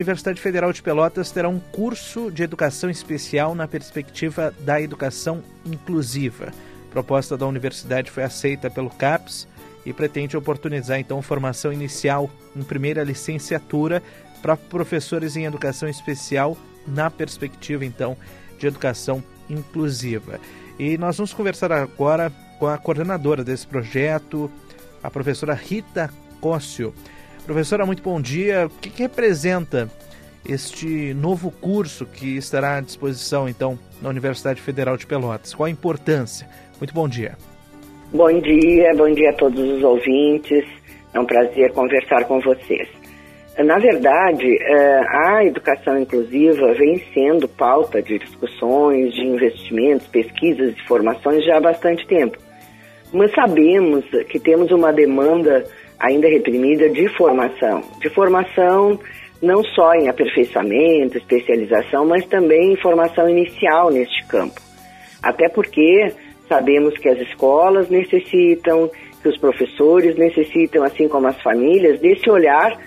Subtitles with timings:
[0.00, 6.54] Universidade Federal de Pelotas terá um curso de educação especial na perspectiva da educação inclusiva.
[6.88, 9.46] A proposta da universidade foi aceita pelo CAPES
[9.84, 14.02] e pretende oportunizar então formação inicial em primeira licenciatura
[14.40, 16.56] para professores em educação especial
[16.86, 18.16] na perspectiva então
[18.58, 20.40] de educação inclusiva.
[20.78, 24.50] E nós vamos conversar agora com a coordenadora desse projeto,
[25.02, 26.10] a professora Rita
[26.40, 26.94] Cócio.
[27.50, 28.66] Professora, muito bom dia.
[28.66, 29.90] O que, que representa
[30.48, 35.52] este novo curso que estará à disposição, então, na Universidade Federal de Pelotas?
[35.52, 36.46] Qual a importância?
[36.78, 37.36] Muito bom dia.
[38.12, 40.64] Bom dia, bom dia a todos os ouvintes.
[41.12, 42.88] É um prazer conversar com vocês.
[43.58, 50.86] Na verdade, eh, a educação inclusiva vem sendo pauta de discussões, de investimentos, pesquisas e
[50.86, 52.38] formações já há bastante tempo.
[53.12, 55.64] Mas sabemos que temos uma demanda
[56.00, 57.82] ainda reprimida de formação.
[58.00, 58.98] De formação
[59.42, 64.60] não só em aperfeiçoamento, especialização, mas também em formação inicial neste campo.
[65.22, 66.12] Até porque
[66.48, 68.90] sabemos que as escolas necessitam,
[69.22, 72.78] que os professores necessitam, assim como as famílias, desse olhar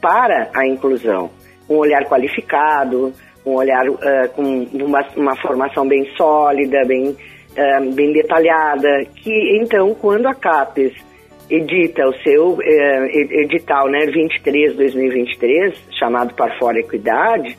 [0.00, 1.30] para a inclusão.
[1.68, 3.12] Um olhar qualificado,
[3.46, 3.98] um olhar uh,
[4.34, 4.42] com
[4.72, 10.92] uma, uma, formação bem sólida, bem, uh, bem detalhada, que então, quando a CAPES
[11.52, 17.58] edita o seu eh, edital né, 23-2023, chamado Para Fora Equidade,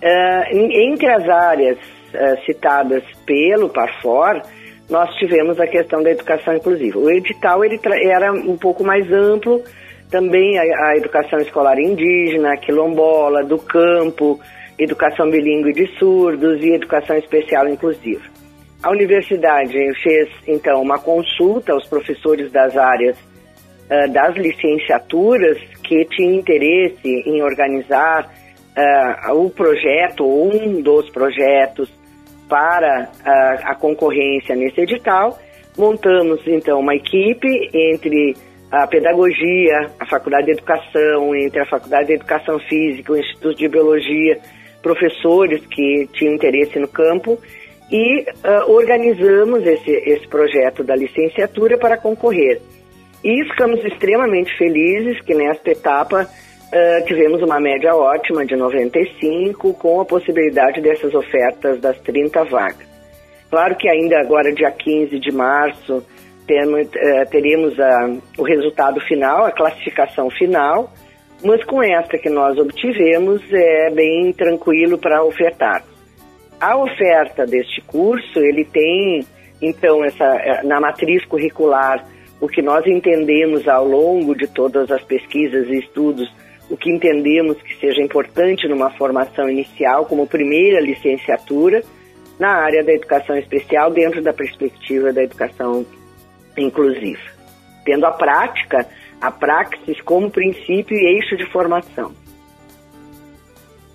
[0.00, 1.78] eh, entre as áreas
[2.14, 4.40] eh, citadas pelo Parfor,
[4.88, 7.00] nós tivemos a questão da educação inclusiva.
[7.00, 9.60] O edital ele era um pouco mais amplo,
[10.08, 14.38] também a, a, educação escolar indígena, quilombola, do campo,
[14.78, 18.35] educação bilíngue de surdos e educação especial inclusiva.
[18.86, 26.34] A universidade fez, então, uma consulta aos professores das áreas uh, das licenciaturas que tinham
[26.34, 28.30] interesse em organizar
[29.26, 31.92] uh, o projeto, um dos projetos,
[32.48, 35.36] para uh, a concorrência nesse edital.
[35.76, 38.36] Montamos, então, uma equipe entre
[38.70, 43.66] a pedagogia, a Faculdade de Educação, entre a Faculdade de Educação Física, o Instituto de
[43.66, 44.38] Biologia,
[44.80, 47.36] professores que tinham interesse no campo
[47.90, 52.60] e uh, organizamos esse, esse projeto da licenciatura para concorrer.
[53.22, 60.00] E ficamos extremamente felizes que nesta etapa uh, tivemos uma média ótima de 95, com
[60.00, 62.86] a possibilidade dessas ofertas das 30 vagas.
[63.48, 66.04] Claro que ainda agora, dia 15 de março,
[66.46, 67.74] temos, uh, teremos
[68.36, 70.92] o resultado final, a classificação final,
[71.44, 75.84] mas com esta que nós obtivemos é bem tranquilo para ofertar.
[76.60, 79.24] A oferta deste curso, ele tem,
[79.60, 82.06] então, essa, eh, na matriz curricular,
[82.40, 86.28] o que nós entendemos ao longo de todas as pesquisas e estudos,
[86.70, 91.82] o que entendemos que seja importante numa formação inicial, como primeira licenciatura,
[92.38, 95.86] na área da educação especial, dentro da perspectiva da educação
[96.56, 97.22] inclusiva.
[97.84, 98.86] Tendo a prática,
[99.20, 102.12] a praxis como princípio e eixo de formação.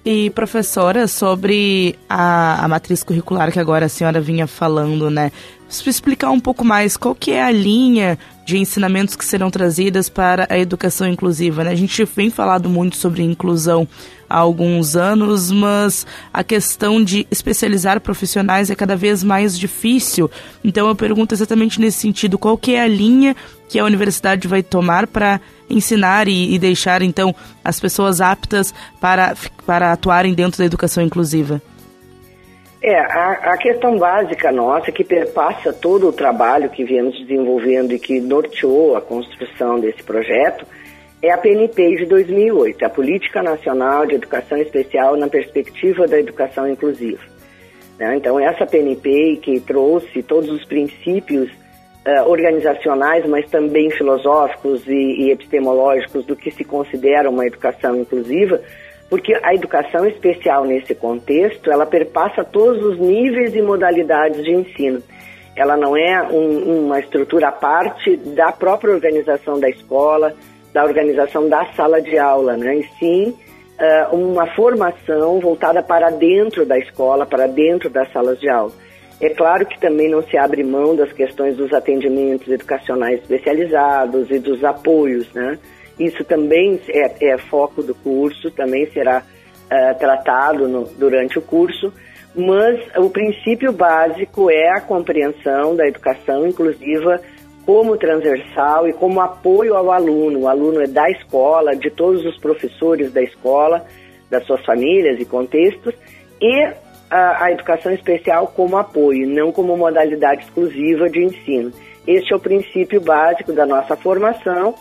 [0.04, 5.32] E professora, sobre a, a, matriz curricular que agora a senhora vinha falando, né?
[5.70, 10.48] Explicar um pouco mais qual que é a linha de ensinamentos que serão trazidas para
[10.50, 11.64] a educação inclusiva.
[11.64, 11.72] Né?
[11.72, 13.88] A gente vem falado muito sobre inclusão
[14.30, 20.30] há alguns anos, mas a questão de especializar profissionais é cada vez mais difícil.
[20.64, 23.36] Então eu pergunto exatamente nesse sentido, qual que é a linha
[23.70, 25.40] que a universidade vai tomar para
[25.72, 27.34] ensinar e, e, deixar então
[27.64, 29.34] as pessoas aptas para,
[29.66, 31.62] para atuarem dentro da educação inclusiva?
[32.84, 38.00] É, a, a, questão básica nossa, que perpassa todo o trabalho que viemos desenvolvendo e
[38.00, 40.66] que norteou a construção desse projeto,
[41.22, 46.68] é a PNP de 2008, a Política Nacional de Educação Especial na Perspectiva da Educação
[46.68, 47.22] Inclusiva.
[48.00, 48.16] Né?
[48.18, 51.52] Então, essa PNP que trouxe todos os princípios
[52.06, 58.62] uh, organizacionais, mas também filosóficos e, e epistemológicos do que se considera uma educação inclusiva,
[59.10, 65.04] porque a educação especial nesse contexto, ela perpassa todos os níveis e modalidades de ensino.
[65.56, 70.34] Ela não é um, uma estrutura à parte da própria organização da escola,
[70.74, 72.78] da organização da sala de aula, né?
[72.78, 73.36] e sim
[73.82, 78.72] uh, uma formação voltada para dentro da escola, para dentro das salas de aula.
[79.22, 84.40] É claro que também não se abre mão das questões dos atendimentos educacionais especializados e
[84.40, 85.60] dos apoios, né?
[86.00, 91.94] Isso também é, é foco do curso, também será uh, tratado no, durante o curso,
[92.36, 97.22] mas o princípio básico é a compreensão da educação inclusiva
[97.64, 100.40] como transversal e como apoio ao aluno.
[100.40, 103.86] O aluno é da escola, de todos os professores da escola,
[104.32, 105.94] das suas famílias e contextos,
[106.42, 106.74] e
[107.12, 111.72] a, a educação especial como apoio, não como modalidade exclusiva de ensino.
[112.08, 114.74] Este é o princípio básico da nossa formação,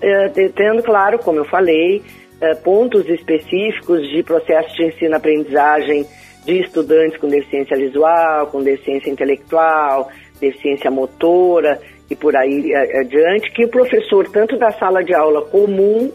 [0.00, 2.00] eh, tendo claro, como eu falei,
[2.40, 6.06] eh, pontos específicos de processo de ensino-aprendizagem
[6.44, 10.08] de estudantes com deficiência visual, com deficiência intelectual,
[10.40, 15.42] deficiência motora e por aí eh, adiante, que o professor, tanto da sala de aula
[15.46, 16.10] comum,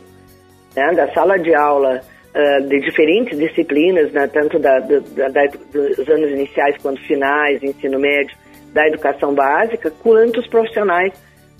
[0.75, 2.01] né, da sala de aula
[2.35, 7.99] uh, de diferentes disciplinas, né, tanto da, da, da, dos anos iniciais quanto finais, ensino
[7.99, 8.35] médio,
[8.73, 11.13] da educação básica, quanto os profissionais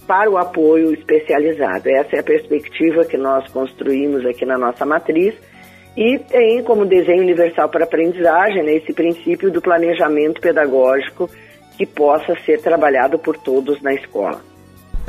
[0.05, 1.89] para o apoio especializado.
[1.89, 5.35] Essa é a perspectiva que nós construímos aqui na nossa matriz
[5.97, 11.29] e tem como desenho universal para aprendizagem né, esse princípio do planejamento pedagógico
[11.77, 14.41] que possa ser trabalhado por todos na escola.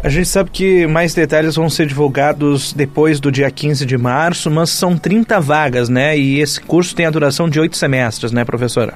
[0.03, 4.49] A gente sabe que mais detalhes vão ser divulgados depois do dia 15 de março,
[4.49, 6.17] mas são 30 vagas, né?
[6.17, 8.95] E esse curso tem a duração de oito semestres, né, professora?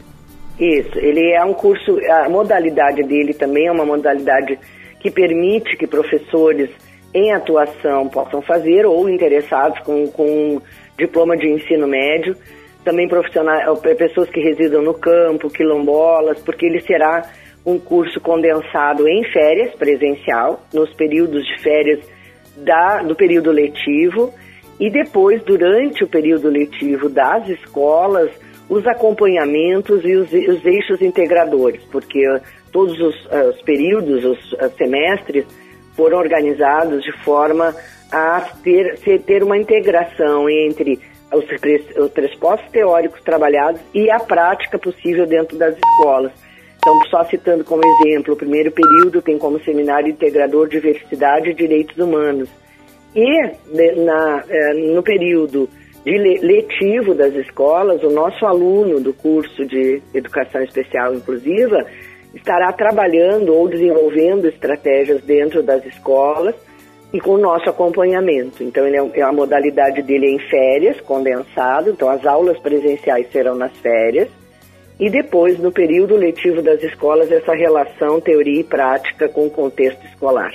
[0.60, 4.56] Isso, ele é um curso, a modalidade dele também é uma modalidade
[5.00, 6.70] que permite que professores
[7.12, 10.62] em atuação possam fazer ou interessados com, com
[10.96, 12.37] diploma de ensino médio,
[12.84, 13.66] também profissionais,
[13.98, 17.22] pessoas que residam no campo, quilombolas, porque ele será
[17.64, 22.00] um curso condensado em férias presencial, nos períodos de férias
[22.56, 24.32] da, do período letivo,
[24.80, 28.30] e depois, durante o período letivo das escolas,
[28.68, 32.20] os acompanhamentos e os, os eixos integradores, porque
[32.72, 35.46] todos os, os períodos, os, os semestres,
[35.94, 37.74] foram organizados de forma
[38.10, 40.98] a ter, ter uma integração entre
[41.32, 41.44] os,
[41.96, 46.32] os pressupostos teóricos trabalhados e a prática possível dentro das escolas.
[46.82, 51.96] Então, só citando como exemplo, o primeiro período tem como seminário integrador Diversidade e Direitos
[51.96, 52.49] Humanos.
[53.14, 53.25] E
[54.05, 55.69] na, eh, no período
[56.05, 61.87] de letivo das escolas, o nosso aluno do curso de Educação Especial Inclusiva
[62.34, 66.56] estará trabalhando ou desenvolvendo estratégias dentro das escolas
[67.12, 68.64] e com o nosso acompanhamento.
[68.64, 73.55] Então, ele é, a modalidade dele é em férias, condensado, então as aulas presenciais serão
[73.55, 74.29] nas férias,
[75.02, 80.06] e depois, no período letivo das escolas, essa relação teoria e prática com o contexto
[80.06, 80.54] escolar.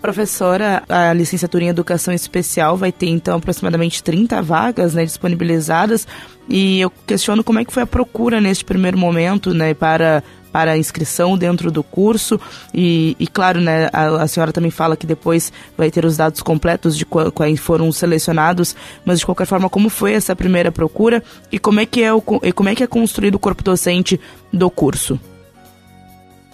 [0.00, 6.06] Professora, a licenciatura em Educação Especial vai ter então aproximadamente 30 vagas né, disponibilizadas.
[6.48, 10.22] E eu questiono como é que foi a procura neste primeiro momento né, para
[10.52, 12.40] para a inscrição dentro do curso.
[12.72, 16.42] E, e claro, né, a, a, senhora também fala que depois vai ter os dados
[16.42, 18.74] completos de quais foram selecionados,
[19.04, 21.22] mas de qualquer forma, como foi essa primeira procura?
[21.52, 24.18] E como é que é, o, como é, que é construído o corpo docente
[24.52, 25.20] do curso?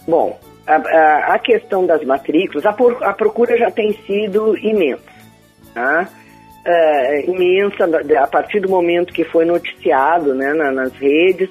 [0.06, 5.02] Bom, a, a, a questão das matrículas, a, por, a procura já tem sido imensa,
[5.74, 6.08] tá?
[6.66, 7.84] É, imensa
[8.18, 11.50] a partir do momento que foi noticiado né, na, nas redes,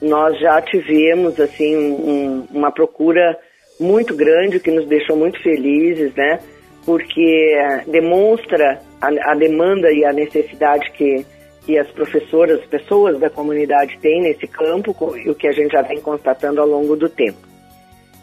[0.00, 3.38] nós já tivemos assim um, uma procura
[3.78, 6.40] muito grande que nos deixou muito felizes, né?
[6.86, 7.54] Porque
[7.86, 11.26] demonstra a, a demanda e a necessidade que,
[11.66, 15.72] que as professoras, as pessoas da comunidade têm nesse campo, e o que a gente
[15.72, 17.55] já vem constatando ao longo do tempo.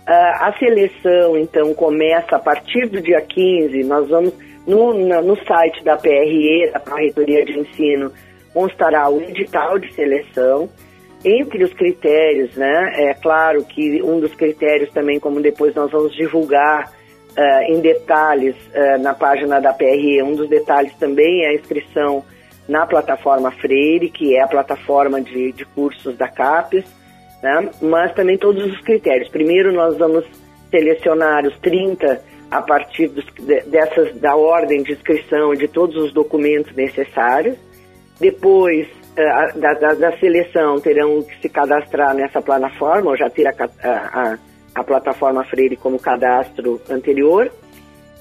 [0.03, 4.33] Uh, a seleção, então, começa a partir do dia 15, nós vamos,
[4.67, 8.11] no, no site da PRE, da Pró-Reitoria de Ensino,
[8.53, 10.69] constará o edital de seleção,
[11.23, 16.13] entre os critérios, né, é claro que um dos critérios também, como depois nós vamos
[16.13, 16.91] divulgar
[17.37, 22.25] uh, em detalhes uh, na página da PRE, um dos detalhes também é a inscrição
[22.67, 26.85] na plataforma Freire, que é a plataforma de, de cursos da CAPES,
[27.43, 29.29] né, mas também todos os critérios.
[29.29, 30.25] Primeiro nós vamos
[30.71, 33.25] selecionar os 30 a partir dos,
[33.67, 37.57] dessas, da ordem de inscrição de todos os documentos necessários.
[38.19, 43.47] Depois eh, da, da, da, seleção terão que se cadastrar nessa plataforma, ou já ter
[43.47, 44.37] a, a,
[44.75, 47.51] a, plataforma Freire como cadastro anterior.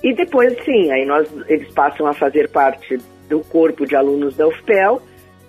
[0.02, 2.98] E depois, sim, aí nós, eles passam a fazer parte
[3.28, 5.00] do corpo de alunos da UFPEL,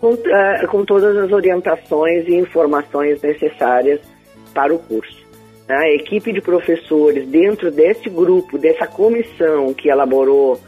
[0.04, 4.02] com, uh, com todas as orientações e informações necessárias
[4.54, 5.24] para o curso.
[5.70, 10.60] A equipe de professores, dentro desse grupo, dessa comissão que elaborou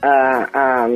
[0.00, 0.88] a, a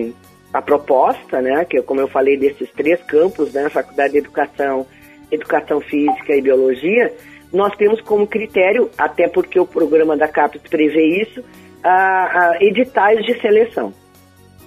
[0.51, 4.87] a proposta, né, que como eu falei desses três campos, né, Faculdade de Educação,
[5.31, 7.13] Educação Física e Biologia,
[7.53, 11.45] nós temos como critério, até porque o programa da CAPES prevê isso,
[11.85, 13.93] a, a editais de seleção.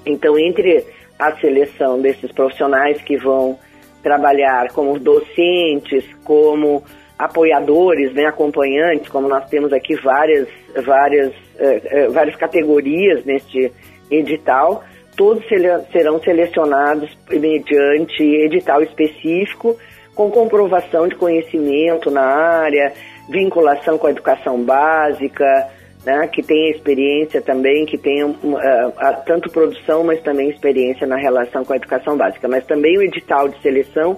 [0.05, 0.85] Então, entre
[1.21, 3.59] a seleção desses profissionais que vão
[4.01, 6.83] trabalhar como docentes, como
[7.17, 10.47] apoiadores, né, acompanhantes, como nós temos aqui várias,
[10.83, 13.71] várias, eh, eh, várias categorias neste
[14.09, 14.83] edital,
[15.15, 15.45] todos
[15.91, 19.77] serão selecionados mediante edital específico,
[20.15, 22.91] com comprovação de conhecimento na área,
[23.29, 25.45] vinculação com a educação básica,
[26.05, 28.33] né, que tenha experiência também, que tenha uh,
[29.25, 33.47] tanto produção, mas também experiência na relação com a educação básica, mas também o edital
[33.49, 34.17] de seleção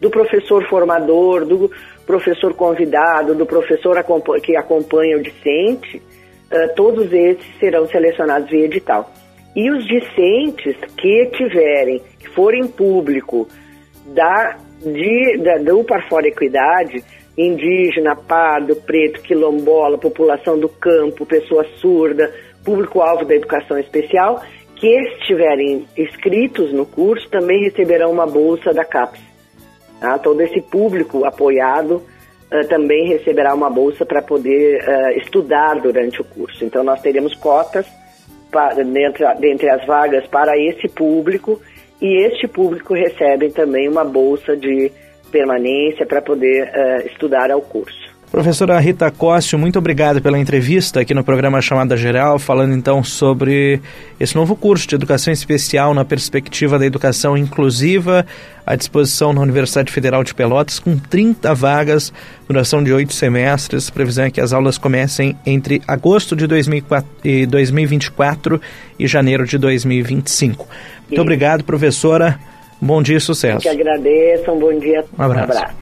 [0.00, 1.70] do professor formador, do
[2.06, 3.96] professor convidado, do professor
[4.42, 9.10] que acompanha o discente, uh, todos esses serão selecionados via edital.
[9.56, 13.48] E os discentes que tiverem, que forem público
[14.06, 17.04] da, de, da, do Parfora Equidade,
[17.36, 22.32] indígena, pardo, preto, quilombola, população do campo, pessoa surda,
[22.64, 24.40] público-alvo da educação especial,
[24.76, 29.20] que estiverem inscritos no curso também receberão uma bolsa da CAPES.
[30.00, 30.18] Tá?
[30.18, 32.02] Todo esse público apoiado
[32.52, 36.64] uh, também receberá uma bolsa para poder uh, estudar durante o curso.
[36.64, 37.86] Então, nós teremos cotas
[38.50, 41.60] para, dentre, dentre as vagas para esse público
[42.00, 44.92] e este público recebe também uma bolsa de
[45.34, 48.14] permanência para poder uh, estudar ao curso.
[48.30, 53.80] Professora Rita Cóssio, muito obrigado pela entrevista aqui no programa Chamada Geral, falando então sobre
[54.18, 58.26] esse novo curso de Educação Especial na perspectiva da educação inclusiva,
[58.66, 62.12] à disposição na Universidade Federal de Pelotas, com 30 vagas,
[62.48, 63.88] duração de oito semestres.
[63.88, 68.60] Previsão é que as aulas comecem entre agosto de 2024
[68.98, 70.66] e janeiro de 2025.
[71.08, 72.36] Muito obrigado, professora.
[72.80, 73.56] Bom dia e sucesso.
[73.56, 75.04] Eu que agradeço, um bom dia.
[75.18, 75.40] Um abraço.
[75.40, 75.72] Um abraço.